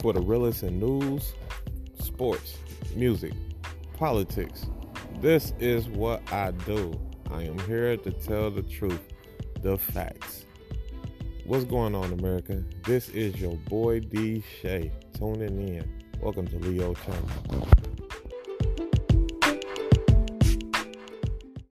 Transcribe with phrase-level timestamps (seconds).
[0.00, 1.34] for the realest in news,
[2.00, 2.56] sports,
[2.96, 3.32] music,
[3.92, 4.66] politics.
[5.20, 6.98] This is what I do.
[7.30, 9.00] I am here to tell the truth,
[9.62, 10.46] the facts.
[11.44, 12.64] What's going on, America?
[12.84, 16.02] This is your boy D Shay tuning in.
[16.20, 17.68] Welcome to Leo Channel.